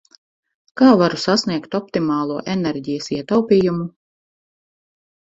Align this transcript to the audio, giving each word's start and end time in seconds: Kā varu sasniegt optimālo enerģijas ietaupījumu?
Kā 0.81 0.93
varu 1.01 1.19
sasniegt 1.25 1.79
optimālo 1.81 2.41
enerģijas 2.57 3.13
ietaupījumu? 3.21 3.89